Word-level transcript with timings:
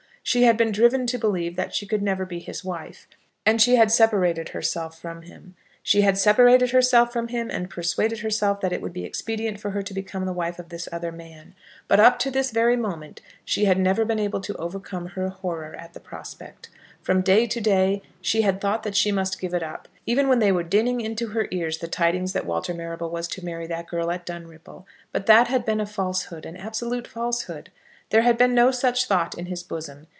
She 0.23 0.43
had 0.43 0.55
been 0.55 0.71
driven 0.71 1.07
to 1.07 1.17
believe 1.17 1.55
that 1.55 1.73
she 1.73 1.87
could 1.87 2.03
never 2.03 2.27
be 2.27 2.37
his 2.37 2.63
wife, 2.63 3.07
and 3.43 3.59
she 3.59 3.75
had 3.77 3.91
separated 3.91 4.49
herself 4.49 5.01
from 5.01 5.23
him. 5.23 5.55
She 5.81 6.01
had 6.03 6.15
separated 6.15 6.69
herself 6.69 7.11
from 7.11 7.29
him, 7.29 7.49
and 7.49 7.71
persuaded 7.71 8.19
herself 8.19 8.61
that 8.61 8.71
it 8.71 8.83
would 8.83 8.93
be 8.93 9.03
expedient 9.03 9.59
for 9.59 9.71
her 9.71 9.81
to 9.81 9.93
become 9.95 10.25
the 10.25 10.31
wife 10.31 10.59
of 10.59 10.69
this 10.69 10.87
other 10.91 11.11
man. 11.11 11.55
But 11.87 11.99
up 11.99 12.19
to 12.19 12.29
this 12.29 12.51
very 12.51 12.77
moment 12.77 13.21
she 13.43 13.65
had 13.65 13.79
never 13.79 14.05
been 14.05 14.19
able 14.19 14.41
to 14.41 14.55
overcome 14.57 15.07
her 15.07 15.29
horror 15.29 15.73
at 15.75 15.93
the 15.93 15.99
prospect. 15.99 16.69
From 17.01 17.21
day 17.23 17.47
to 17.47 17.59
day 17.59 18.03
she 18.21 18.43
had 18.43 18.61
thought 18.61 18.83
that 18.83 18.95
she 18.95 19.11
must 19.11 19.41
give 19.41 19.55
it 19.55 19.63
up, 19.63 19.87
even 20.05 20.27
when 20.29 20.37
they 20.39 20.51
were 20.51 20.63
dinning 20.63 21.01
into 21.01 21.29
her 21.29 21.47
ears 21.49 21.79
the 21.79 21.87
tidings 21.87 22.31
that 22.33 22.45
Walter 22.45 22.75
Marrable 22.75 23.09
was 23.09 23.27
to 23.29 23.43
marry 23.43 23.65
that 23.65 23.87
girl 23.87 24.11
at 24.11 24.27
Dunripple. 24.27 24.85
But 25.11 25.25
that 25.25 25.47
had 25.47 25.65
been 25.65 25.81
a 25.81 25.85
falsehood, 25.87 26.45
an 26.45 26.57
absolute 26.57 27.07
falsehood. 27.07 27.71
There 28.11 28.21
had 28.21 28.37
been 28.37 28.53
no 28.53 28.71
such 28.71 29.05
thought 29.05 29.35
in 29.35 29.47
his 29.47 29.63
bosom. 29.63 30.05